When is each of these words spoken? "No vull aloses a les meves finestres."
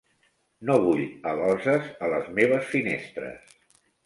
"No 0.69 0.77
vull 0.85 1.03
aloses 1.33 1.91
a 2.07 2.09
les 2.15 2.33
meves 2.41 2.67
finestres." 2.73 3.55